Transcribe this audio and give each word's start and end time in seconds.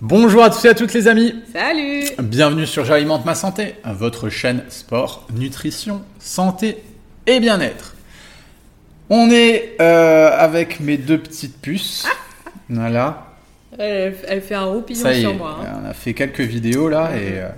Bonjour 0.00 0.42
à 0.44 0.50
tous 0.50 0.64
et 0.64 0.68
à 0.68 0.74
toutes 0.74 0.92
les 0.92 1.08
amis. 1.08 1.34
Salut 1.52 2.04
Bienvenue 2.18 2.66
sur 2.66 2.84
J'alimente 2.84 3.24
ma 3.24 3.34
santé, 3.34 3.76
votre 3.84 4.28
chaîne 4.28 4.62
sport, 4.68 5.26
nutrition, 5.34 6.02
santé 6.18 6.78
et 7.26 7.40
bien-être. 7.40 7.94
On 9.08 9.30
est 9.30 9.76
euh, 9.80 10.30
avec 10.36 10.80
mes 10.80 10.96
deux 10.96 11.18
petites 11.18 11.60
puces. 11.60 12.06
Voilà. 12.68 13.28
Elle, 13.78 14.16
elle 14.26 14.42
fait 14.42 14.56
un 14.56 14.64
roupillon 14.64 15.00
Ça 15.00 15.14
y 15.14 15.20
sur 15.20 15.30
est, 15.30 15.34
moi. 15.34 15.60
hein. 15.62 15.82
on 15.84 15.88
a 15.88 15.94
fait 15.94 16.14
quelques 16.14 16.40
vidéos 16.40 16.88
là 16.88 17.12
et 17.16 17.38
euh, 17.38 17.48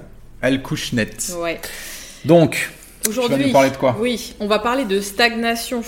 elle 0.43 0.61
couche 0.61 0.93
net. 0.93 1.35
Ouais. 1.41 1.59
Donc, 2.27 2.69
tu 3.03 3.09
vas 3.09 3.11
Aujourd'hui, 3.23 3.47
nous 3.47 3.53
parler 3.53 3.71
de 3.71 3.77
quoi? 3.77 3.97
Oui, 3.99 4.35
on 4.39 4.47
va 4.47 4.59
parler 4.59 4.85
de 4.85 5.01
stagnation 5.01 5.83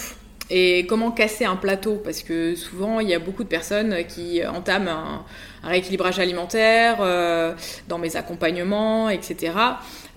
et 0.50 0.84
comment 0.86 1.12
casser 1.12 1.44
un 1.44 1.56
plateau? 1.56 2.00
Parce 2.02 2.22
que 2.22 2.54
souvent 2.56 3.00
il 3.00 3.08
y 3.08 3.14
a 3.14 3.18
beaucoup 3.18 3.44
de 3.44 3.48
personnes 3.48 4.04
qui 4.08 4.44
entament 4.44 4.88
un, 4.88 5.24
rééquilibrage 5.62 6.18
alimentaire 6.18 6.98
euh, 7.00 7.54
dans 7.88 7.98
mes 7.98 8.16
accompagnements, 8.16 9.08
etc. 9.10 9.52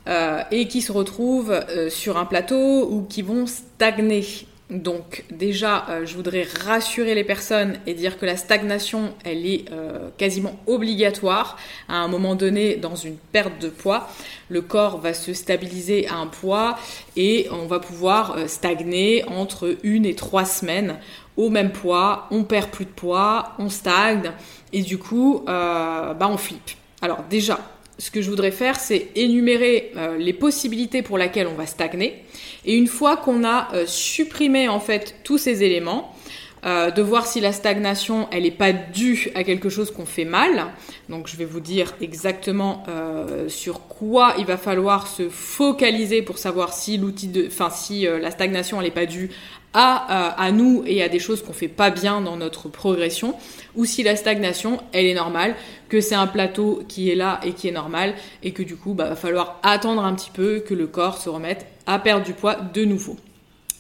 euh, 0.08 0.42
et 0.52 0.68
qui 0.68 0.82
se 0.82 0.92
retrouvent 0.92 1.52
euh, 1.52 1.90
sur 1.90 2.18
un 2.18 2.26
plateau 2.26 2.90
ou 2.90 3.04
qui 3.04 3.22
vont 3.22 3.46
stagner. 3.46 4.26
Donc 4.70 5.26
déjà, 5.30 5.86
euh, 5.90 6.06
je 6.06 6.16
voudrais 6.16 6.48
rassurer 6.66 7.14
les 7.16 7.24
personnes 7.24 7.78
et 7.86 7.94
dire 7.94 8.18
que 8.18 8.26
la 8.26 8.38
stagnation, 8.38 9.14
elle 9.26 9.46
est 9.46 9.66
euh, 9.72 10.10
quasiment 10.18 10.58
obligatoire 10.68 11.58
à 11.90 11.98
un 11.98 12.08
moment 12.08 12.36
donné 12.36 12.78
dans 12.78 12.96
une 12.96 13.18
perte 13.18 13.62
de 13.62 13.68
poids. 13.68 14.10
Le 14.50 14.62
corps 14.62 15.00
va 15.00 15.14
se 15.14 15.34
stabiliser 15.34 16.08
à 16.08 16.16
un 16.16 16.28
poids 16.28 16.78
et 17.18 17.48
on 17.52 17.68
va 17.68 17.80
pouvoir 17.80 18.38
euh, 18.38 18.48
stagner 18.48 19.26
entre 19.28 19.78
une 19.84 20.06
et 20.06 20.16
trois 20.16 20.46
semaines 20.46 20.98
au 21.36 21.50
même 21.50 21.72
poids. 21.72 22.28
On 22.32 22.44
perd 22.44 22.70
plus 22.70 22.86
de 22.86 22.92
poids, 22.92 23.54
on 23.60 23.70
stagne 23.70 24.32
et 24.72 24.82
du 24.82 24.98
coup, 24.98 25.44
bah 25.46 26.16
on 26.22 26.38
flippe. 26.38 26.72
Alors 27.02 27.24
déjà, 27.30 27.60
ce 27.98 28.12
que 28.12 28.22
je 28.22 28.30
voudrais 28.30 28.52
faire, 28.52 28.80
c'est 28.80 29.10
énumérer 29.16 29.92
euh, 29.96 30.18
les 30.18 30.34
possibilités 30.34 31.02
pour 31.02 31.18
lesquelles 31.18 31.48
on 31.48 31.56
va 31.56 31.66
stagner. 31.66 32.24
Et 32.66 32.76
une 32.76 32.88
fois 32.88 33.18
qu'on 33.18 33.44
a 33.44 33.74
euh, 33.74 33.86
supprimé 33.86 34.68
en 34.68 34.80
fait 34.80 35.16
tous 35.24 35.38
ces 35.38 35.64
éléments, 35.64 36.16
euh, 36.66 36.92
de 36.92 37.02
voir 37.02 37.28
si 37.28 37.42
la 37.42 37.52
stagnation, 37.52 38.30
elle 38.32 38.44
n'est 38.44 38.52
pas 38.52 38.72
due 38.72 39.30
à 39.36 39.44
quelque 39.44 39.68
chose 39.70 39.92
qu'on 39.92 40.06
fait 40.06 40.26
mal. 40.26 40.68
Donc 41.10 41.28
je 41.28 41.36
vais 41.36 41.46
vous 41.46 41.60
dire 41.60 41.94
exactement 42.02 42.86
sur 43.50 43.88
quoi 43.88 44.36
il 44.38 44.46
va 44.46 44.56
falloir 44.56 45.08
se 45.08 45.28
focaliser 45.28 46.22
pour 46.22 46.38
savoir 46.38 46.72
si 46.72 46.98
l'outil 46.98 47.28
de, 47.28 47.48
enfin 47.48 47.70
si 47.70 48.04
la 48.06 48.32
stagnation, 48.32 48.80
elle 48.80 48.88
n'est 48.88 48.94
pas 48.94 49.06
due 49.06 49.30
à, 49.74 50.30
euh, 50.30 50.32
à 50.38 50.52
nous 50.52 50.84
et 50.86 51.02
à 51.02 51.10
des 51.10 51.20
choses 51.20 51.42
qu'on 51.42 51.54
fait 51.54 51.68
pas 51.68 51.90
bien 51.90 52.22
dans 52.22 52.38
notre 52.38 52.70
progression, 52.70 53.36
ou 53.76 53.86
si 53.86 54.04
la 54.04 54.16
stagnation, 54.16 54.80
elle 54.92 55.06
est 55.06 55.14
normale, 55.14 55.56
que 55.90 56.02
c'est 56.02 56.16
un 56.16 56.28
plateau 56.28 56.84
qui 56.88 57.10
est 57.10 57.16
là 57.16 57.40
et 57.44 57.54
qui 57.54 57.68
est 57.68 57.72
normal, 57.72 58.16
et 58.44 58.52
que 58.52 58.64
du 58.64 58.76
coup, 58.76 58.94
bah, 58.94 59.10
va 59.10 59.16
falloir 59.16 59.60
attendre 59.64 60.04
un 60.04 60.14
petit 60.14 60.32
peu 60.32 60.60
que 60.60 60.74
le 60.74 60.88
corps 60.88 61.18
se 61.18 61.30
remette 61.30 61.66
à 61.86 62.00
perdre 62.00 62.26
du 62.26 62.34
poids 62.34 62.56
de 62.56 62.86
nouveau. 62.86 63.18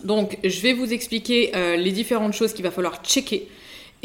Donc, 0.03 0.37
je 0.43 0.61
vais 0.61 0.73
vous 0.73 0.91
expliquer 0.91 1.51
euh, 1.55 1.77
les 1.77 1.91
différentes 1.91 2.33
choses 2.33 2.53
qu'il 2.53 2.63
va 2.63 2.71
falloir 2.71 3.01
checker. 3.03 3.47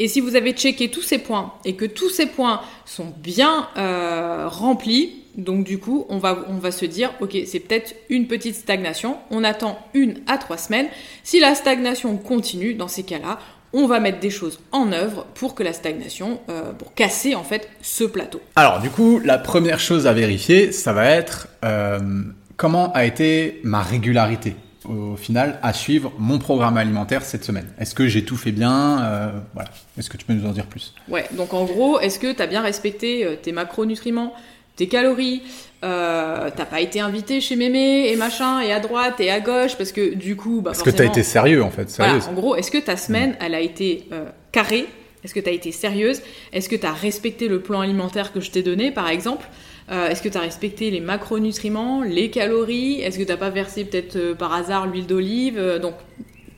Et 0.01 0.07
si 0.07 0.21
vous 0.21 0.37
avez 0.37 0.53
checké 0.53 0.89
tous 0.89 1.01
ces 1.01 1.17
points 1.17 1.53
et 1.65 1.75
que 1.75 1.83
tous 1.83 2.09
ces 2.09 2.27
points 2.27 2.61
sont 2.85 3.13
bien 3.17 3.67
euh, 3.77 4.47
remplis, 4.47 5.23
donc 5.37 5.63
du 5.63 5.77
coup, 5.79 6.05
on 6.09 6.17
va, 6.17 6.45
on 6.49 6.55
va 6.57 6.71
se 6.71 6.85
dire, 6.85 7.13
ok, 7.21 7.37
c'est 7.45 7.59
peut-être 7.59 7.95
une 8.09 8.27
petite 8.27 8.55
stagnation. 8.55 9.17
On 9.31 9.43
attend 9.43 9.77
une 9.93 10.15
à 10.27 10.37
trois 10.37 10.57
semaines. 10.57 10.87
Si 11.23 11.39
la 11.39 11.55
stagnation 11.55 12.17
continue, 12.17 12.73
dans 12.73 12.87
ces 12.87 13.03
cas-là, 13.03 13.39
on 13.71 13.85
va 13.85 13.99
mettre 13.99 14.19
des 14.19 14.31
choses 14.31 14.59
en 14.71 14.91
œuvre 14.91 15.25
pour 15.35 15.53
que 15.53 15.61
la 15.61 15.73
stagnation, 15.73 16.39
euh, 16.49 16.73
pour 16.73 16.93
casser 16.95 17.35
en 17.35 17.43
fait 17.43 17.69
ce 17.81 18.03
plateau. 18.03 18.41
alors 18.55 18.79
du 18.79 18.89
coup, 18.89 19.19
la 19.23 19.37
première 19.37 19.79
chose 19.79 20.07
à 20.07 20.13
vérifier, 20.13 20.71
ça 20.71 20.91
va 20.91 21.05
être 21.05 21.47
euh, 21.63 21.99
comment 22.57 22.91
a 22.93 23.05
été 23.05 23.61
ma 23.63 23.81
régularité 23.83 24.55
au 24.85 25.15
final 25.17 25.59
à 25.61 25.71
suivre 25.73 26.11
mon 26.17 26.39
programme 26.39 26.77
alimentaire 26.77 27.21
cette 27.23 27.43
semaine. 27.43 27.67
Est-ce 27.79 27.93
que 27.93 28.07
j'ai 28.07 28.25
tout 28.25 28.37
fait 28.37 28.51
bien 28.51 29.03
Euh, 29.03 29.29
Voilà. 29.53 29.69
Est-ce 29.99 30.09
que 30.09 30.17
tu 30.17 30.25
peux 30.25 30.33
nous 30.33 30.49
en 30.49 30.51
dire 30.53 30.65
plus? 30.65 30.95
Ouais, 31.07 31.25
donc 31.33 31.53
en 31.53 31.65
gros, 31.65 31.99
est-ce 31.99 32.17
que 32.17 32.31
tu 32.31 32.41
as 32.41 32.47
bien 32.47 32.61
respecté 32.61 33.37
tes 33.43 33.51
macronutriments, 33.51 34.33
tes 34.79 34.87
calories 34.87 35.41
euh, 35.83 36.49
T'as 36.55 36.65
pas 36.65 36.81
été 36.81 36.99
invité 36.99 37.39
chez 37.41 37.55
mémé 37.55 38.09
et 38.11 38.15
machin, 38.15 38.59
et 38.61 38.71
à 38.71 38.79
droite 38.79 39.19
et 39.19 39.29
à 39.31 39.39
gauche, 39.39 39.75
parce 39.77 39.91
que 39.91 40.13
du 40.15 40.35
coup, 40.35 40.61
bah, 40.61 40.71
Est-ce 40.71 40.79
que 40.83 40.89
tu 40.89 40.95
as 40.95 41.05
forcément- 41.05 41.11
été 41.13 41.23
sérieux 41.23 41.63
en 41.63 41.69
fait 41.69 41.87
Voilà, 41.97 42.19
en 42.29 42.33
gros, 42.33 42.55
est-ce 42.55 42.71
que 42.71 42.77
ta 42.79 42.97
semaine, 42.97 43.35
elle 43.39 43.55
a 43.55 43.61
été 43.61 44.05
euh, 44.11 44.25
carrée? 44.51 44.85
Est-ce 45.23 45.33
que 45.33 45.39
tu 45.39 45.49
as 45.49 45.53
été 45.53 45.71
sérieuse? 45.71 46.21
Est-ce 46.53 46.67
que 46.69 46.75
tu 46.75 46.85
as 46.85 46.93
respecté 46.93 47.47
le 47.47 47.59
plan 47.61 47.81
alimentaire 47.81 48.31
que 48.33 48.39
je 48.39 48.51
t'ai 48.51 48.63
donné, 48.63 48.91
par 48.91 49.09
exemple? 49.09 49.45
Euh, 49.91 50.09
Est-ce 50.09 50.21
que 50.21 50.29
tu 50.29 50.37
as 50.37 50.41
respecté 50.41 50.91
les 50.91 51.01
macronutriments, 51.01 52.03
les 52.03 52.29
calories? 52.29 53.01
Est-ce 53.01 53.17
que 53.19 53.23
tu 53.23 53.37
pas 53.37 53.49
versé 53.49 53.83
peut-être 53.85 54.33
par 54.37 54.53
hasard 54.53 54.87
l'huile 54.87 55.07
d'olive? 55.07 55.59
Donc, 55.81 55.95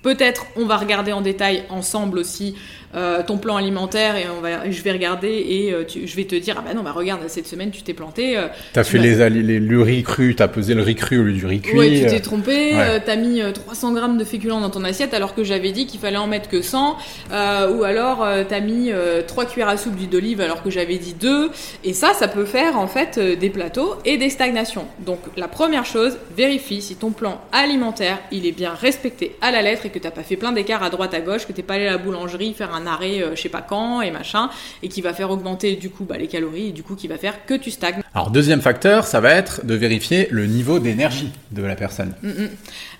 peut-être 0.04 0.46
on 0.56 0.66
va 0.66 0.78
regarder 0.78 1.12
en 1.14 1.22
détail 1.22 1.64
ensemble 1.70 2.18
aussi 2.20 2.56
euh, 2.94 3.24
ton 3.26 3.38
plan 3.38 3.56
alimentaire 3.56 4.18
et 4.18 4.26
on 4.38 4.42
va, 4.42 4.70
je 4.70 4.82
vais 4.82 4.92
regarder 4.92 5.30
et 5.48 5.72
euh, 5.72 5.86
tu- 5.86 6.06
je 6.08 6.16
vais 6.18 6.26
te 6.26 6.36
dire 6.36 6.56
ah 6.60 6.64
bah 6.68 6.74
non 6.74 6.84
bah 6.84 6.92
regarde 6.92 7.22
cette 7.28 7.48
semaine 7.48 7.72
tu 7.72 7.84
t'es 7.84 7.94
planté 7.94 8.38
euh, 8.38 8.48
T'as 8.74 8.84
tu 8.84 8.92
fait 8.92 8.98
les, 8.98 9.30
les, 9.30 9.60
le 9.62 9.82
riz 9.82 10.04
cru, 10.04 10.36
t'as 10.36 10.50
pesé 10.50 10.74
le 10.74 10.82
riz 10.82 10.96
cru 10.96 11.18
au 11.20 11.24
lieu 11.24 11.32
du 11.32 11.46
riz 11.46 11.62
cuit. 11.62 11.78
Ouais, 11.78 12.00
tu 12.00 12.06
euh, 12.06 12.10
t'es 12.10 12.20
trompé, 12.20 12.52
ouais. 12.52 12.74
euh, 12.78 13.00
t'as 13.06 13.16
mis 13.16 13.42
euh, 13.42 13.54
300 13.54 13.94
grammes 13.94 14.18
de 14.18 14.26
féculents 14.26 14.60
dans 14.60 14.70
ton 14.70 14.84
assiette 14.84 15.14
alors 15.14 15.36
que 15.36 15.46
j'avais 15.46 15.72
dit 15.72 15.86
qu'il 15.86 16.02
fallait 16.02 16.18
en 16.18 16.28
mettre 16.28 16.50
que 16.50 16.62
100, 16.62 16.98
euh, 17.32 17.72
ou 17.78 17.84
alors 17.86 18.24
euh, 18.26 18.44
t'as 18.48 18.60
mis 18.60 18.92
euh, 18.92 19.22
3 19.26 19.46
cuillères 19.46 19.70
à 19.70 19.78
soupe 19.78 19.96
d'huile 19.96 20.10
d'olive 20.10 20.42
alors 20.42 20.62
que 20.62 20.70
j'avais 20.70 20.98
dit 20.98 21.14
2, 21.14 21.50
et 21.86 21.94
ça, 21.94 22.14
ça 22.14 22.28
peut 22.28 22.44
faire 22.46 22.78
en 22.78 22.88
fait 22.88 23.18
euh, 23.18 23.36
des 23.38 23.50
plateaux 23.50 23.96
et 24.04 24.18
des 24.18 24.30
stagnations. 24.30 24.86
Donc 25.00 25.20
la 25.38 25.48
première 25.48 25.86
chose, 25.86 26.18
vérifie 26.36 26.82
si 26.82 26.96
ton 26.98 27.12
plan 27.12 27.40
alimentaire, 27.54 28.18
il 28.34 28.46
est 28.46 28.52
bien 28.52 28.74
respecté 28.74 29.38
à 29.42 29.52
la 29.52 29.62
lettre 29.62 29.86
et 29.86 29.90
que 29.92 30.00
t'as 30.00 30.12
pas 30.12 30.24
fait 30.24 30.38
plein 30.38 30.52
d'écarts 30.52 30.84
à 30.84 30.90
droite 30.90 31.14
à 31.14 31.22
gauche, 31.22 31.46
que 31.46 31.52
t'es 31.54 31.64
pas 31.64 31.76
allé 31.76 31.88
à 31.88 31.92
la 31.92 31.98
boulangerie 31.98 32.54
faire 32.54 32.74
un 32.74 32.88
arrêt 32.88 33.22
euh, 33.22 33.36
je 33.36 33.42
sais 33.42 33.50
pas 33.50 33.62
quand 33.62 34.02
et 34.02 34.12
machin, 34.12 34.50
et 34.84 34.90
qui 34.90 35.02
va 35.02 35.14
faire 35.14 35.30
augmenter 35.32 35.76
du 35.76 35.90
coup 35.90 36.06
bah, 36.06 36.18
les 36.18 36.28
calories 36.28 36.70
et 36.70 36.72
du 36.72 36.84
coup 36.84 36.96
qui 36.96 37.08
va 37.08 37.18
faire 37.18 37.46
que 37.46 37.54
tu 37.54 37.72
stagnes. 37.72 38.02
Alors 38.14 38.32
deuxième 38.32 38.62
facteur, 38.62 39.06
ça 39.06 39.20
va 39.20 39.32
être 39.32 39.66
de 39.66 39.76
vérifier 39.76 40.28
le 40.32 40.46
niveau 40.46 40.80
d'énergie 40.80 41.32
de 41.52 41.62
la 41.64 41.76
personne. 41.76 42.14
Mm, 42.22 42.30
mm. 42.30 42.50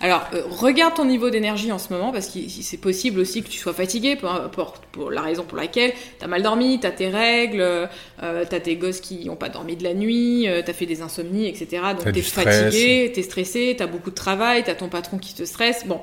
Alors, 0.02 0.28
euh, 0.34 0.44
regarde 0.50 0.96
ton 0.96 1.06
niveau 1.06 1.30
d'énergie 1.30 1.72
en 1.72 1.80
ce 1.80 1.94
moment, 1.94 2.12
parce 2.12 2.28
que 2.28 2.40
c'est 2.50 2.78
possible 2.78 3.20
aussi 3.20 3.44
que 3.44 3.50
tu 3.50 3.60
sois 3.60 3.74
fatigué, 3.74 4.16
pour, 4.16 4.32
pour, 4.52 4.74
pour 4.92 5.12
la 5.12 5.22
raison 5.22 5.44
pour 5.44 5.58
laquelle 5.58 5.94
tu 6.20 6.26
as 6.26 6.28
mal 6.28 6.42
dormi, 6.42 6.80
tu 6.80 6.88
as 6.88 6.92
tes 6.92 7.10
règles, 7.10 7.62
euh, 7.62 8.46
tu 8.50 8.56
as 8.56 8.60
tes 8.60 8.76
gosses 8.76 9.00
qui 9.00 9.26
n'ont 9.26 9.36
pas 9.36 9.50
dormi 9.50 9.76
de 9.76 9.84
la 9.84 9.94
nuit, 9.94 10.48
tu 10.66 10.72
as 10.72 10.74
fait 10.74 10.86
des 10.86 11.02
insomnies, 11.02 11.48
etc. 11.48 11.68
T'as 11.72 11.94
Donc, 11.94 12.06
tu 12.06 12.12
du 12.12 12.20
es 12.20 12.24
stress. 12.24 12.64
fatigué, 12.64 13.12
tu 13.14 13.20
es 13.20 13.24
stressé, 13.24 13.74
tu 13.78 13.84
as 13.84 13.88
beaucoup 13.88 14.10
de 14.10 14.16
travail, 14.16 14.64
tu 14.64 14.70
as 14.70 14.76
ton 14.76 14.90
patron 14.90 15.18
qui 15.18 15.34
te 15.34 15.44
stresse. 15.44 15.86
Bon. 15.86 16.00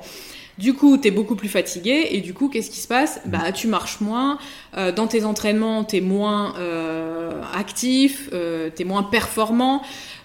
Du 0.59 0.73
coup, 0.73 0.97
tu 0.97 1.07
es 1.07 1.11
beaucoup 1.11 1.37
plus 1.37 1.47
fatigué 1.47 2.07
et 2.11 2.19
du 2.19 2.33
coup, 2.33 2.49
qu'est-ce 2.49 2.69
qui 2.69 2.81
se 2.81 2.87
passe? 2.89 3.21
Bah, 3.25 3.53
tu 3.53 3.67
marches 3.67 4.01
moins. 4.01 4.37
euh, 4.75 4.91
dans 4.91 5.07
tes 5.07 5.23
entraînements, 5.23 5.85
tu 5.85 5.95
es 5.95 6.01
moins 6.01 6.53
euh, 6.57 7.41
actif, 7.55 8.29
euh, 8.33 8.69
tu 8.75 8.83
moins 8.83 9.03
performant. 9.03 9.81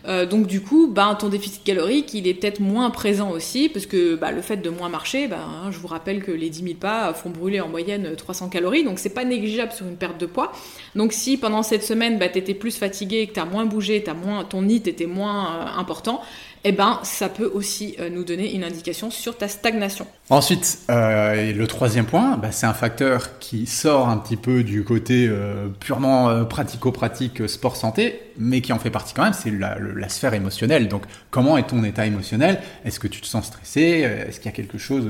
Euh, 0.08 0.26
donc 0.26 0.48
du 0.48 0.60
coup, 0.60 0.88
ben, 0.88 1.14
ton 1.14 1.28
déficit 1.28 1.62
calorique, 1.62 2.12
il 2.14 2.26
est 2.26 2.34
peut-être 2.34 2.58
moins 2.58 2.90
présent 2.90 3.30
aussi, 3.30 3.68
parce 3.68 3.86
que 3.86 4.16
bah, 4.16 4.32
le 4.32 4.42
fait 4.42 4.56
de 4.56 4.70
moins 4.70 4.88
marcher, 4.88 5.28
ben, 5.28 5.38
hein, 5.38 5.70
je 5.70 5.78
vous 5.78 5.86
rappelle 5.86 6.20
que 6.20 6.32
les 6.32 6.50
10 6.50 6.62
000 6.64 6.74
pas 6.80 7.14
font 7.14 7.30
brûler 7.30 7.60
en 7.60 7.68
moyenne 7.68 8.16
300 8.16 8.48
calories, 8.48 8.82
donc 8.82 8.98
c'est 8.98 9.14
pas 9.14 9.24
négligeable 9.24 9.70
sur 9.70 9.86
une 9.86 9.96
perte 9.96 10.18
de 10.18 10.26
poids. 10.26 10.50
Donc 10.96 11.12
si 11.12 11.36
pendant 11.36 11.62
cette 11.62 11.84
semaine, 11.84 12.18
bah, 12.18 12.28
tu 12.28 12.42
plus 12.54 12.76
fatigué, 12.76 13.28
que 13.28 13.34
tu 13.34 13.40
as 13.40 13.44
moins 13.44 13.66
bougé, 13.66 14.02
t'as 14.02 14.14
moins, 14.14 14.42
ton 14.44 14.62
NIT 14.62 14.88
était 14.88 15.06
moins 15.06 15.72
important, 15.78 16.20
eh 16.66 16.72
ben, 16.72 16.98
ça 17.02 17.28
peut 17.28 17.50
aussi 17.52 17.94
euh, 18.00 18.08
nous 18.08 18.24
donner 18.24 18.54
une 18.54 18.64
indication 18.64 19.10
sur 19.10 19.36
ta 19.36 19.48
stagnation. 19.48 20.06
Ensuite, 20.30 20.78
euh, 20.90 21.52
le 21.52 21.66
troisième 21.66 22.06
point, 22.06 22.38
bah, 22.38 22.52
c'est 22.52 22.64
un 22.64 22.72
facteur 22.72 23.38
qui 23.38 23.66
sort 23.66 24.08
un 24.08 24.16
petit 24.16 24.36
peu 24.36 24.64
du 24.64 24.82
côté 24.82 25.28
euh, 25.28 25.68
purement 25.78 26.44
pratico-pratique 26.46 27.46
sport-santé, 27.48 28.20
mais 28.38 28.62
qui 28.62 28.72
en 28.72 28.78
fait 28.78 28.90
partie 28.90 29.12
quand 29.12 29.24
même, 29.24 29.34
c'est 29.34 29.50
la, 29.50 30.08
sphère 30.08 30.32
émotionnelle. 30.32 30.88
Donc 30.88 31.02
comment 31.30 31.58
est 31.58 31.68
ton 31.68 31.84
état 31.84 32.06
émotionnel? 32.06 32.62
Est-ce 32.86 32.98
que 32.98 33.08
tu 33.08 33.20
te 33.20 33.26
sens 33.26 33.46
stressé? 33.46 33.80
Est-ce 34.26 34.38
qu'il 34.38 34.46
y 34.46 34.54
a 34.54 34.56
quelque 34.56 34.78
chose 34.78 35.04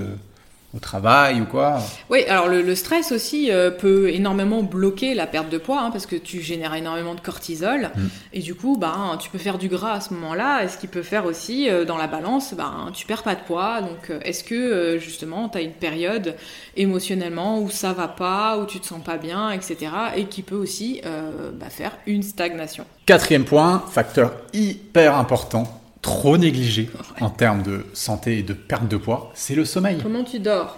au 0.74 0.78
travail 0.80 1.40
ou 1.40 1.44
quoi 1.44 1.78
Oui, 2.10 2.24
alors 2.28 2.48
le, 2.48 2.62
le 2.62 2.74
stress 2.74 3.12
aussi 3.12 3.50
euh, 3.52 3.70
peut 3.70 4.10
énormément 4.10 4.62
bloquer 4.62 5.14
la 5.14 5.26
perte 5.26 5.48
de 5.48 5.58
poids 5.58 5.80
hein, 5.80 5.90
parce 5.90 6.06
que 6.06 6.16
tu 6.16 6.40
génères 6.40 6.74
énormément 6.74 7.14
de 7.14 7.20
cortisol 7.20 7.90
Mm. 7.94 8.06
et 8.32 8.40
du 8.40 8.54
coup, 8.54 8.76
bah, 8.76 9.16
tu 9.20 9.30
peux 9.30 9.38
faire 9.38 9.58
du 9.58 9.68
gras 9.68 9.92
à 9.92 10.00
ce 10.00 10.12
moment-là. 10.14 10.64
Et 10.64 10.68
ce 10.68 10.78
qui 10.78 10.86
peut 10.86 11.02
faire 11.02 11.26
aussi 11.26 11.68
euh, 11.68 11.84
dans 11.84 11.96
la 11.96 12.06
balance, 12.06 12.54
bah, 12.54 12.72
tu 12.92 13.06
perds 13.06 13.22
pas 13.22 13.34
de 13.34 13.40
poids. 13.40 13.80
Donc, 13.80 14.10
euh, 14.10 14.18
est-ce 14.24 14.44
que 14.44 14.98
justement, 14.98 15.48
tu 15.48 15.58
as 15.58 15.60
une 15.60 15.72
période 15.72 16.34
émotionnellement 16.76 17.60
où 17.60 17.70
ça 17.70 17.92
va 17.92 18.08
pas, 18.08 18.58
où 18.58 18.66
tu 18.66 18.80
te 18.80 18.86
sens 18.86 19.02
pas 19.02 19.16
bien, 19.16 19.50
etc. 19.50 19.76
et 20.16 20.24
qui 20.24 20.42
peut 20.42 20.56
aussi 20.56 21.00
bah, 21.04 21.68
faire 21.68 21.92
une 22.06 22.22
stagnation? 22.22 22.84
Quatrième 23.06 23.44
point, 23.44 23.84
facteur 23.90 24.32
hyper 24.52 25.16
important, 25.16 25.82
trop 26.04 26.36
négligé 26.36 26.90
en 27.22 27.30
termes 27.30 27.62
de 27.62 27.86
santé 27.94 28.38
et 28.38 28.42
de 28.42 28.52
perte 28.52 28.88
de 28.88 28.98
poids, 28.98 29.32
c'est 29.34 29.54
le 29.54 29.64
sommeil. 29.64 29.98
Comment 30.02 30.22
tu 30.22 30.38
dors? 30.38 30.76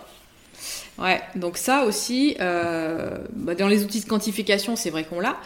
Ouais, 0.99 1.21
donc 1.35 1.59
ça 1.59 1.85
aussi, 1.85 2.37
euh, 2.41 3.19
bah, 3.33 3.57
dans 3.57 3.67
les 3.67 3.83
outils 3.83 4.01
de 4.01 4.07
quantification, 4.07 4.77
c'est 4.77 4.91
vrai 4.91 5.03
qu'on 5.03 5.19
l'a. 5.19 5.37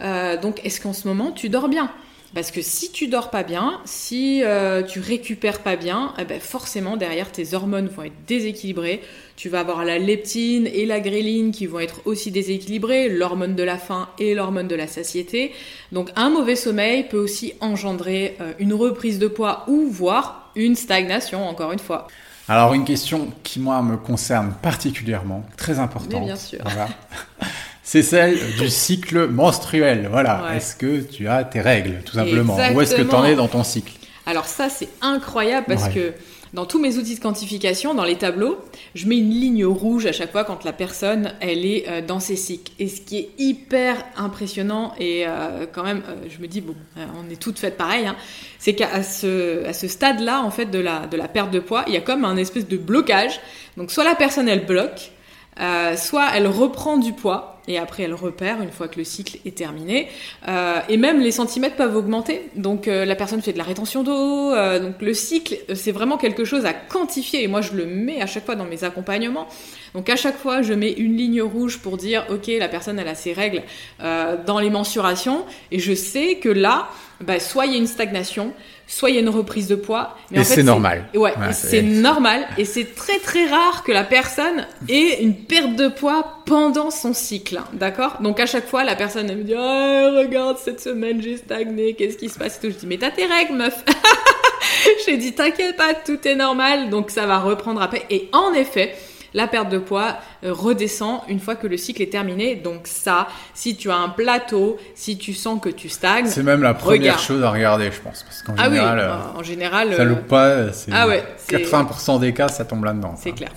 Euh, 0.00 0.40
donc, 0.40 0.64
est-ce 0.64 0.80
qu'en 0.80 0.94
ce 0.94 1.06
moment, 1.06 1.32
tu 1.32 1.50
dors 1.50 1.68
bien? 1.68 1.92
Parce 2.34 2.50
que 2.50 2.60
si 2.60 2.90
tu 2.92 3.08
dors 3.08 3.30
pas 3.30 3.42
bien, 3.42 3.80
si 3.84 4.42
euh, 4.42 4.82
tu 4.82 5.00
récupères 5.00 5.62
pas 5.62 5.76
bien, 5.76 6.12
eh 6.18 6.24
ben 6.24 6.40
forcément, 6.40 6.96
derrière, 6.96 7.32
tes 7.32 7.54
hormones 7.54 7.88
vont 7.88 8.02
être 8.02 8.24
déséquilibrées. 8.26 9.00
Tu 9.36 9.48
vas 9.48 9.60
avoir 9.60 9.84
la 9.84 9.98
leptine 9.98 10.66
et 10.66 10.86
la 10.86 11.00
gréline 11.00 11.52
qui 11.52 11.66
vont 11.66 11.80
être 11.80 12.00
aussi 12.04 12.30
déséquilibrées, 12.30 13.08
l'hormone 13.08 13.54
de 13.54 13.62
la 13.62 13.78
faim 13.78 14.08
et 14.18 14.34
l'hormone 14.34 14.68
de 14.68 14.74
la 14.74 14.86
satiété. 14.86 15.52
Donc, 15.92 16.10
un 16.16 16.30
mauvais 16.30 16.56
sommeil 16.56 17.04
peut 17.04 17.18
aussi 17.18 17.54
engendrer 17.60 18.36
euh, 18.40 18.52
une 18.58 18.74
reprise 18.74 19.18
de 19.18 19.28
poids 19.28 19.64
ou 19.68 19.88
voire 19.88 20.50
une 20.56 20.74
stagnation, 20.74 21.48
encore 21.48 21.72
une 21.72 21.78
fois. 21.78 22.08
Alors 22.48 22.74
une 22.74 22.84
question 22.84 23.32
qui 23.42 23.58
moi 23.58 23.82
me 23.82 23.96
concerne 23.96 24.54
particulièrement, 24.62 25.44
très 25.56 25.80
importante. 25.80 26.20
Mais 26.20 26.26
bien 26.26 26.36
sûr. 26.36 26.60
Voilà. 26.62 26.88
C'est 27.88 28.02
celle 28.02 28.36
du 28.58 28.68
cycle 28.68 29.28
menstruel. 29.28 30.08
Voilà. 30.10 30.42
Ouais. 30.42 30.56
Est-ce 30.56 30.74
que 30.74 31.00
tu 31.02 31.28
as 31.28 31.44
tes 31.44 31.60
règles, 31.60 32.02
tout 32.04 32.14
simplement? 32.14 32.56
Où 32.74 32.80
est-ce 32.80 32.96
que 32.96 33.02
tu 33.02 33.14
en 33.14 33.24
es 33.24 33.36
dans 33.36 33.46
ton 33.46 33.62
cycle? 33.62 33.92
Alors 34.26 34.46
ça, 34.46 34.68
c'est 34.68 34.88
incroyable 35.00 35.66
parce 35.68 35.84
Ouais. 35.84 35.92
que 35.94 36.12
dans 36.52 36.66
tous 36.66 36.80
mes 36.80 36.96
outils 36.96 37.14
de 37.14 37.20
quantification, 37.20 37.94
dans 37.94 38.02
les 38.02 38.16
tableaux, 38.16 38.58
je 38.96 39.06
mets 39.06 39.18
une 39.18 39.30
ligne 39.30 39.64
rouge 39.64 40.04
à 40.06 40.10
chaque 40.10 40.32
fois 40.32 40.42
quand 40.42 40.64
la 40.64 40.72
personne, 40.72 41.34
elle 41.40 41.64
est 41.64 41.84
euh, 41.88 42.00
dans 42.04 42.18
ses 42.18 42.34
cycles. 42.34 42.72
Et 42.80 42.88
ce 42.88 43.00
qui 43.00 43.18
est 43.18 43.30
hyper 43.38 43.94
impressionnant, 44.16 44.92
et 44.98 45.24
euh, 45.28 45.66
quand 45.72 45.84
même, 45.84 46.02
euh, 46.08 46.14
je 46.28 46.42
me 46.42 46.48
dis, 46.48 46.62
bon, 46.62 46.74
on 46.96 47.30
est 47.30 47.36
toutes 47.40 47.60
faites 47.60 47.76
pareil, 47.76 48.04
hein, 48.04 48.16
c'est 48.58 48.74
qu'à 48.74 49.04
ce, 49.04 49.64
à 49.64 49.72
ce 49.72 49.86
stade-là, 49.86 50.42
en 50.42 50.50
fait, 50.50 50.66
de 50.66 50.80
la, 50.80 51.06
de 51.06 51.16
la 51.16 51.28
perte 51.28 51.52
de 51.52 51.60
poids, 51.60 51.84
il 51.86 51.94
y 51.94 51.96
a 51.96 52.00
comme 52.00 52.24
un 52.24 52.36
espèce 52.36 52.66
de 52.66 52.76
blocage. 52.76 53.38
Donc 53.76 53.92
soit 53.92 54.04
la 54.04 54.16
personne, 54.16 54.48
elle 54.48 54.66
bloque, 54.66 55.12
euh, 55.60 55.96
soit 55.96 56.28
elle 56.34 56.46
reprend 56.46 56.98
du 56.98 57.12
poids 57.12 57.56
et 57.68 57.78
après 57.78 58.04
elle 58.04 58.14
repère 58.14 58.62
une 58.62 58.70
fois 58.70 58.88
que 58.88 58.98
le 58.98 59.04
cycle 59.04 59.38
est 59.44 59.56
terminé. 59.56 60.08
Euh, 60.48 60.78
et 60.88 60.96
même 60.96 61.20
les 61.20 61.32
centimètres 61.32 61.76
peuvent 61.76 61.96
augmenter. 61.96 62.48
Donc 62.54 62.88
euh, 62.88 63.04
la 63.04 63.16
personne 63.16 63.42
fait 63.42 63.52
de 63.52 63.58
la 63.58 63.64
rétention 63.64 64.02
d'eau. 64.02 64.52
euh, 64.52 64.78
donc 64.78 65.00
le 65.00 65.14
cycle, 65.14 65.56
euh, 65.68 65.74
c'est 65.74 65.92
vraiment 65.92 66.16
quelque 66.16 66.44
chose 66.44 66.64
à 66.64 66.72
quantifier. 66.72 67.42
Et 67.42 67.48
moi 67.48 67.60
je 67.60 67.72
le 67.72 67.86
mets 67.86 68.22
à 68.22 68.26
chaque 68.26 68.44
fois 68.44 68.54
dans 68.54 68.66
mes 68.66 68.84
accompagnements. 68.84 69.48
Donc 69.94 70.08
à 70.10 70.16
chaque 70.16 70.36
fois 70.36 70.62
je 70.62 70.74
mets 70.74 70.92
une 70.92 71.16
ligne 71.16 71.42
rouge 71.42 71.78
pour 71.78 71.96
dire 71.96 72.26
ok 72.30 72.48
la 72.58 72.68
personne 72.68 72.98
elle 72.98 73.08
a 73.08 73.14
ses 73.14 73.32
règles 73.32 73.62
dans 73.98 74.58
les 74.60 74.68
mensurations 74.68 75.46
et 75.70 75.78
je 75.78 75.94
sais 75.94 76.36
que 76.36 76.50
là 76.50 76.88
bah, 77.20 77.40
soit 77.40 77.64
il 77.66 77.72
y 77.72 77.74
a 77.76 77.78
une 77.78 77.86
stagnation, 77.86 78.52
soit 78.88 79.10
il 79.10 79.16
y 79.16 79.18
a 79.18 79.20
une 79.20 79.28
reprise 79.28 79.66
de 79.68 79.74
poids. 79.74 80.16
Mais 80.30 80.40
Et 80.40 80.44
c'est 80.44 80.62
normal. 80.62 81.06
Ouais, 81.14 81.20
Ouais, 81.20 81.50
et 81.50 81.52
c'est- 81.52 81.66
c'est 81.68 81.82
normal 81.82 82.46
et 82.56 82.64
c'est 82.64 82.94
très 82.94 83.18
très 83.18 83.46
rare 83.46 83.82
que 83.84 83.90
la 83.92 84.04
personne 84.04 84.66
ait 84.88 85.22
une 85.22 85.34
perte 85.34 85.74
de 85.76 85.88
poids 85.88 86.42
pendant 86.46 86.90
son 86.90 87.12
cycle, 87.12 87.56
hein, 87.58 87.64
d'accord? 87.72 88.18
Donc 88.20 88.38
à 88.40 88.46
chaque 88.46 88.68
fois, 88.68 88.84
la 88.84 88.94
personne 88.94 89.28
elle 89.28 89.38
me 89.38 89.42
dit 89.44 89.54
oh, 89.56 90.18
regarde 90.18 90.56
cette 90.58 90.80
semaine 90.80 91.20
j'ai 91.20 91.36
stagné, 91.36 91.94
qu'est-ce 91.94 92.16
qui 92.16 92.28
se 92.28 92.38
passe? 92.38 92.58
Et 92.58 92.60
tout. 92.68 92.72
Je 92.72 92.78
dis 92.78 92.86
mais 92.86 92.98
t'as 92.98 93.10
tes 93.10 93.26
règles, 93.26 93.54
meuf. 93.54 93.84
J'ai 95.06 95.16
dit 95.16 95.32
t'inquiète 95.32 95.76
pas, 95.76 95.94
tout 95.94 96.18
est 96.26 96.34
normal, 96.34 96.90
donc 96.90 97.10
ça 97.10 97.26
va 97.26 97.38
reprendre 97.38 97.80
après. 97.82 98.04
Et 98.10 98.28
en 98.32 98.52
effet. 98.52 98.94
La 99.36 99.46
perte 99.46 99.68
de 99.68 99.76
poids 99.78 100.16
euh, 100.44 100.52
redescend 100.54 101.20
une 101.28 101.40
fois 101.40 101.56
que 101.56 101.66
le 101.66 101.76
cycle 101.76 102.00
est 102.00 102.10
terminé. 102.10 102.54
Donc 102.56 102.86
ça, 102.86 103.28
si 103.52 103.76
tu 103.76 103.90
as 103.90 103.96
un 103.96 104.08
plateau, 104.08 104.78
si 104.94 105.18
tu 105.18 105.34
sens 105.34 105.60
que 105.60 105.68
tu 105.68 105.90
stagnes, 105.90 106.26
C'est 106.26 106.42
même 106.42 106.62
la 106.62 106.72
première 106.72 107.00
Regarde. 107.00 107.20
chose 107.20 107.42
à 107.42 107.50
regarder, 107.50 107.90
je 107.92 108.00
pense. 108.00 108.22
Parce 108.22 108.42
qu'en 108.42 108.54
ah 108.56 108.68
oui, 108.70 108.76
général, 108.76 108.98
euh, 108.98 109.38
en 109.38 109.42
général, 109.42 109.94
ça 109.94 110.02
euh, 110.02 110.04
loupe 110.06 110.26
pas. 110.26 110.72
c'est 110.72 110.90
ah 110.94 111.06
ouais, 111.06 111.22
c'est- 111.36 111.54
80% 111.58 112.18
des 112.18 112.32
cas, 112.32 112.48
ça 112.48 112.64
tombe 112.64 112.84
là-dedans. 112.84 113.14
C'est 113.22 113.32
clair. 113.32 113.50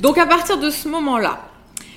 Donc 0.00 0.16
à 0.16 0.24
partir 0.24 0.58
de 0.58 0.70
ce 0.70 0.88
moment-là, 0.88 1.38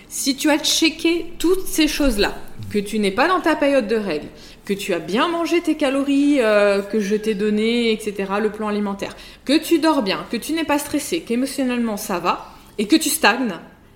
si 0.09 0.35
tu 0.35 0.49
as 0.49 0.59
checké 0.59 1.33
toutes 1.39 1.65
ces 1.65 1.87
choses-là, 1.87 2.33
que 2.71 2.79
tu 2.79 2.99
n'es 2.99 3.11
pas 3.11 3.29
dans 3.29 3.39
ta 3.39 3.55
période 3.55 3.87
de 3.87 3.95
règles, 3.95 4.27
que 4.65 4.73
tu 4.73 4.93
as 4.93 4.99
bien 4.99 5.27
mangé 5.29 5.61
tes 5.61 5.75
calories 5.75 6.37
euh, 6.41 6.81
que 6.81 6.99
je 6.99 7.15
t'ai 7.15 7.35
données, 7.35 7.91
etc., 7.93 8.33
le 8.41 8.49
plan 8.49 8.67
alimentaire, 8.67 9.15
que 9.45 9.57
tu 9.57 9.79
dors 9.79 10.01
bien, 10.01 10.25
que 10.29 10.37
tu 10.37 10.51
n'es 10.53 10.65
pas 10.65 10.77
stressé, 10.77 11.21
qu'émotionnellement 11.21 11.95
ça 11.97 12.19
va, 12.19 12.52
et 12.77 12.87
que 12.87 12.95
tu 12.95 13.09
stagnes, 13.09 13.53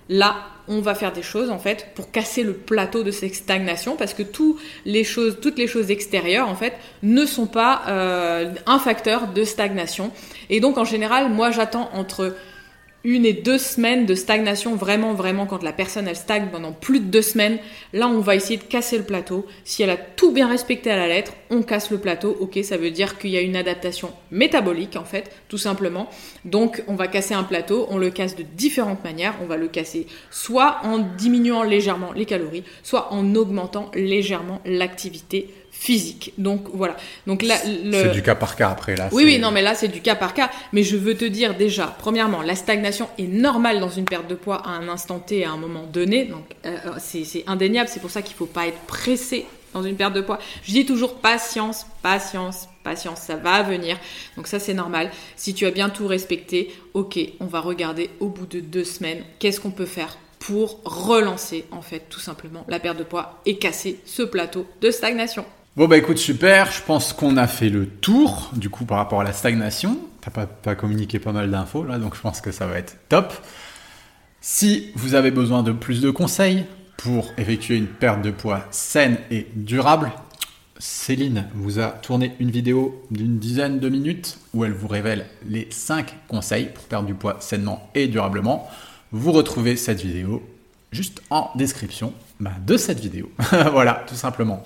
là, 0.08 0.36
on 0.68 0.80
va 0.80 0.94
faire 0.94 1.12
des 1.12 1.22
choses 1.22 1.50
en 1.50 1.58
fait 1.58 1.88
pour 1.94 2.10
casser 2.10 2.42
le 2.42 2.52
plateau 2.52 3.02
de 3.02 3.10
cette 3.10 3.34
stagnation 3.34 3.96
parce 3.96 4.14
que 4.14 4.22
toutes 4.22 4.60
les 4.84 5.04
choses 5.04 5.90
extérieures 5.90 6.48
en 6.48 6.54
fait 6.54 6.74
ne 7.02 7.24
sont 7.24 7.46
pas 7.46 7.82
euh, 7.88 8.52
un 8.66 8.78
facteur 8.78 9.28
de 9.28 9.44
stagnation. 9.44 10.10
Et 10.50 10.60
donc 10.60 10.78
en 10.78 10.84
général, 10.84 11.30
moi 11.30 11.50
j'attends 11.50 11.90
entre 11.94 12.36
une 13.04 13.24
et 13.24 13.32
deux 13.32 13.58
semaines 13.58 14.06
de 14.06 14.14
stagnation, 14.14 14.74
vraiment, 14.74 15.14
vraiment, 15.14 15.46
quand 15.46 15.62
la 15.62 15.72
personne 15.72 16.08
elle 16.08 16.16
stagne 16.16 16.48
pendant 16.50 16.72
plus 16.72 17.00
de 17.00 17.04
deux 17.04 17.22
semaines, 17.22 17.58
là 17.92 18.08
on 18.08 18.18
va 18.18 18.34
essayer 18.34 18.56
de 18.56 18.64
casser 18.64 18.98
le 18.98 19.04
plateau. 19.04 19.46
Si 19.64 19.82
elle 19.82 19.90
a 19.90 19.96
tout 19.96 20.32
bien 20.32 20.48
respecté 20.48 20.90
à 20.90 20.96
la 20.96 21.06
lettre, 21.06 21.32
on 21.50 21.62
casse 21.62 21.90
le 21.90 21.98
plateau. 21.98 22.36
Ok, 22.40 22.58
ça 22.62 22.76
veut 22.76 22.90
dire 22.90 23.18
qu'il 23.18 23.30
y 23.30 23.36
a 23.36 23.40
une 23.40 23.56
adaptation 23.56 24.12
métabolique 24.30 24.96
en 24.96 25.04
fait, 25.04 25.30
tout 25.48 25.58
simplement. 25.58 26.08
Donc 26.44 26.82
on 26.88 26.96
va 26.96 27.06
casser 27.06 27.34
un 27.34 27.44
plateau, 27.44 27.86
on 27.90 27.98
le 27.98 28.10
casse 28.10 28.36
de 28.36 28.42
différentes 28.42 29.04
manières. 29.04 29.36
On 29.42 29.46
va 29.46 29.56
le 29.56 29.68
casser 29.68 30.06
soit 30.30 30.78
en 30.82 30.98
diminuant 30.98 31.62
légèrement 31.62 32.12
les 32.12 32.26
calories, 32.26 32.64
soit 32.82 33.12
en 33.12 33.34
augmentant 33.36 33.90
légèrement 33.94 34.60
l'activité 34.64 35.54
physique. 35.78 36.32
Donc 36.38 36.68
voilà. 36.72 36.96
Donc 37.26 37.42
là, 37.42 37.54
le... 37.64 37.92
C'est 37.92 38.10
du 38.10 38.22
cas 38.22 38.34
par 38.34 38.56
cas 38.56 38.70
après 38.70 38.96
là. 38.96 39.08
Oui, 39.12 39.22
oui, 39.24 39.38
non, 39.38 39.52
mais 39.52 39.62
là, 39.62 39.74
c'est 39.74 39.88
du 39.88 40.00
cas 40.00 40.16
par 40.16 40.34
cas. 40.34 40.50
Mais 40.72 40.82
je 40.82 40.96
veux 40.96 41.14
te 41.14 41.24
dire 41.24 41.56
déjà, 41.56 41.94
premièrement, 41.98 42.42
la 42.42 42.56
stagnation 42.56 43.08
est 43.16 43.28
normale 43.28 43.78
dans 43.78 43.88
une 43.88 44.04
perte 44.04 44.26
de 44.26 44.34
poids 44.34 44.56
à 44.56 44.70
un 44.70 44.88
instant 44.88 45.20
T, 45.20 45.44
à 45.44 45.52
un 45.52 45.56
moment 45.56 45.84
donné. 45.84 46.24
Donc, 46.24 46.44
euh, 46.66 46.76
c'est 46.98 47.24
c'est 47.24 47.44
indéniable. 47.46 47.88
C'est 47.88 48.00
pour 48.00 48.10
ça 48.10 48.22
qu'il 48.22 48.34
faut 48.34 48.46
pas 48.46 48.66
être 48.66 48.80
pressé 48.86 49.46
dans 49.72 49.82
une 49.84 49.94
perte 49.94 50.14
de 50.14 50.20
poids. 50.20 50.40
Je 50.64 50.72
dis 50.72 50.84
toujours 50.84 51.14
patience, 51.14 51.86
patience, 52.02 52.68
patience. 52.82 53.20
Ça 53.20 53.36
va 53.36 53.62
venir. 53.62 53.96
Donc 54.36 54.48
ça, 54.48 54.58
c'est 54.58 54.74
normal. 54.74 55.12
Si 55.36 55.54
tu 55.54 55.64
as 55.64 55.70
bien 55.70 55.90
tout 55.90 56.08
respecté, 56.08 56.74
ok, 56.94 57.20
on 57.38 57.46
va 57.46 57.60
regarder 57.60 58.10
au 58.18 58.26
bout 58.26 58.46
de 58.46 58.58
deux 58.58 58.84
semaines 58.84 59.22
qu'est-ce 59.38 59.60
qu'on 59.60 59.70
peut 59.70 59.86
faire 59.86 60.18
pour 60.40 60.80
relancer, 60.84 61.64
en 61.70 61.82
fait, 61.82 62.04
tout 62.08 62.20
simplement, 62.20 62.64
la 62.68 62.80
perte 62.80 62.96
de 62.96 63.04
poids 63.04 63.40
et 63.44 63.58
casser 63.58 64.00
ce 64.04 64.22
plateau 64.22 64.66
de 64.80 64.90
stagnation. 64.90 65.44
Bon 65.76 65.86
bah 65.86 65.96
écoute 65.96 66.18
super, 66.18 66.72
je 66.72 66.82
pense 66.82 67.12
qu'on 67.12 67.36
a 67.36 67.46
fait 67.46 67.68
le 67.68 67.86
tour 67.86 68.50
du 68.56 68.68
coup 68.68 68.84
par 68.84 68.98
rapport 68.98 69.20
à 69.20 69.24
la 69.24 69.32
stagnation. 69.32 69.98
T'as 70.20 70.46
pas, 70.46 70.74
communiqué 70.74 71.18
pas 71.18 71.32
mal 71.32 71.50
d'infos 71.50 71.84
là, 71.84 71.98
donc 71.98 72.16
je 72.16 72.20
pense 72.20 72.40
que 72.40 72.50
ça 72.50 72.66
va 72.66 72.78
être 72.78 72.96
top. 73.08 73.32
Si 74.40 74.90
vous 74.96 75.14
avez 75.14 75.30
besoin 75.30 75.62
de 75.62 75.72
plus 75.72 76.00
de 76.00 76.10
conseils 76.10 76.64
pour 76.96 77.32
effectuer 77.38 77.76
une 77.76 77.86
perte 77.86 78.22
de 78.22 78.30
poids 78.30 78.64
saine 78.70 79.18
et 79.30 79.46
durable, 79.54 80.10
Céline 80.78 81.46
vous 81.54 81.78
a 81.78 81.88
tourné 81.88 82.34
une 82.40 82.50
vidéo 82.50 83.04
d'une 83.10 83.38
dizaine 83.38 83.78
de 83.78 83.88
minutes 83.88 84.38
où 84.54 84.64
elle 84.64 84.72
vous 84.72 84.88
révèle 84.88 85.26
les 85.48 85.68
5 85.70 86.26
conseils 86.28 86.70
pour 86.74 86.84
perdre 86.84 87.06
du 87.06 87.14
poids 87.14 87.36
sainement 87.40 87.88
et 87.94 88.08
durablement. 88.08 88.68
Vous 89.12 89.32
retrouvez 89.32 89.76
cette 89.76 90.00
vidéo 90.00 90.42
juste 90.92 91.22
en 91.30 91.50
description 91.54 92.12
bah, 92.40 92.52
de 92.66 92.76
cette 92.76 93.00
vidéo. 93.00 93.30
voilà, 93.72 94.04
tout 94.08 94.14
simplement. 94.14 94.64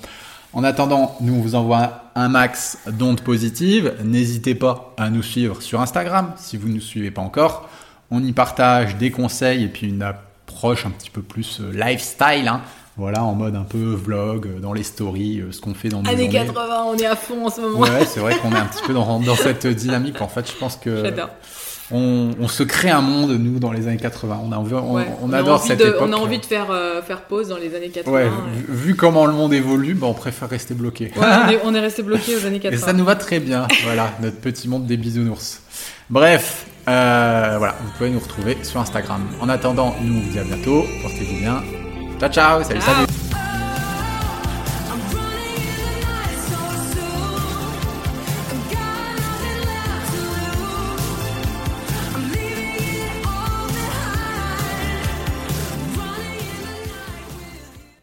En 0.53 0.65
attendant, 0.65 1.17
nous 1.21 1.35
on 1.35 1.41
vous 1.41 1.55
envoie 1.55 2.11
un 2.15 2.29
max 2.29 2.79
d'ondes 2.87 3.23
positives. 3.23 3.95
N'hésitez 4.05 4.55
pas 4.55 4.95
à 4.99 5.09
nous 5.09 5.23
suivre 5.23 5.63
sur 5.63 5.81
Instagram 5.81 6.33
si 6.37 6.57
vous 6.59 6.69
ne 6.69 6.75
nous 6.75 6.81
suivez 6.81 7.11
pas 7.11 7.23
encore. 7.23 7.69
On 8.11 8.23
y 8.23 8.33
partage 8.33 8.97
des 8.97 9.11
conseils 9.11 9.65
et 9.65 9.69
puis 9.69 9.89
une 9.89 10.03
approche 10.03 10.85
un 10.85 10.91
petit 10.91 11.09
peu 11.09 11.23
plus 11.23 11.61
euh, 11.61 11.73
lifestyle. 11.73 12.49
hein. 12.49 12.61
Voilà, 12.99 13.25
en 13.25 13.33
mode 13.35 13.57
un 13.57 13.63
peu 13.63 13.95
vlog, 13.95 14.47
euh, 14.47 14.61
dans 14.61 14.75
les 14.75 14.83
stories, 14.83 15.41
euh, 15.41 15.51
ce 15.53 15.63
qu'on 15.63 15.73
fait 15.73 15.89
dans 15.89 16.03
nos 16.03 16.11
Années 16.11 16.31
journées. 16.31 16.47
80, 16.49 16.85
on 16.89 16.97
est 16.99 17.07
à 17.07 17.17
fond 17.17 17.47
en 17.47 17.51
ce 17.51 17.63
moment. 17.63 17.79
Ouais, 17.81 18.05
c'est 18.05 18.21
vrai 18.21 18.37
qu'on 18.37 18.53
est 18.53 18.59
un 18.59 18.67
petit 18.67 18.83
peu 18.87 18.93
dans, 18.93 19.19
dans 19.21 19.35
cette 19.35 19.67
dynamique. 19.67 20.21
En 20.21 20.29
fait, 20.29 20.47
je 20.53 20.55
pense 20.59 20.77
que 20.77 21.03
J'adore. 21.03 21.31
On, 21.93 22.31
on 22.41 22.49
se 22.49 22.63
crée 22.63 22.91
un 22.91 23.01
monde, 23.01 23.31
nous, 23.39 23.59
dans 23.59 23.73
les 23.73 23.87
années 23.89 23.97
80. 23.99 24.41
On, 24.45 24.53
a 24.53 24.57
envie- 24.57 24.75
on, 24.75 24.95
Ouais. 24.95 25.07
on 25.23 25.33
a 25.33 25.39
adore 25.39 25.63
cette 25.63 25.79
de- 25.81 25.85
époque. 25.87 26.01
On 26.03 26.13
a 26.13 26.17
envie 26.17 26.39
de 26.39 26.47
faire, 26.47 26.67
euh, 26.71 27.03
faire 27.03 27.23
pause 27.23 27.49
dans 27.49 27.57
les 27.59 27.75
années 27.75 27.91
80. 27.91 28.13
Ouais, 28.13 28.27
et- 28.27 28.73
vu, 28.73 28.89
vu 28.89 28.95
comment 28.97 29.27
le 29.27 29.33
monde 29.33 29.53
évolue, 29.55 29.95
bah, 29.95 30.07
on 30.09 30.15
préfère 30.15 30.49
rester 30.49 30.75
bloqué. 30.75 31.13
Ouais, 31.17 31.59
on, 31.65 31.75
est, 31.75 31.81
resté 31.81 32.03
bloqué 32.03 32.37
aux 32.37 32.47
années 32.47 32.57
Et 32.57 32.61
80. 32.61 32.87
ça 32.87 32.93
nous 32.93 33.05
va 33.05 33.17
très 33.17 33.41
bien. 33.41 33.67
voilà, 33.85 34.11
notre 34.21 34.39
petit 34.39 34.69
monde 34.69 34.87
des 34.87 34.97
bisounours. 34.97 35.61
Bref, 36.11 36.67
euh, 36.89 37.55
voilà, 37.59 37.75
vous 37.83 37.91
pouvez 37.97 38.11
nous 38.11 38.19
retrouver 38.21 38.57
sur 38.63 38.81
Instagram. 38.81 39.23
En 39.41 39.49
attendant, 39.49 39.95
nous 40.03 40.19
on 40.19 40.21
vous 40.21 40.31
dit 40.31 40.39
à 40.39 40.45
bientôt. 40.45 40.85
Portez-vous 41.03 41.39
bien. 41.41 41.63
Ciao, 42.21 42.31
ciao. 42.31 42.63
Salut, 42.65 42.81
salut. 42.81 43.12